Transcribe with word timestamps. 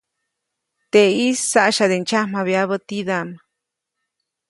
Teʼis 0.91 1.39
saʼsyade 1.51 1.95
ndsyamjabyabä 2.01 2.75
tidaʼm. 2.87 3.29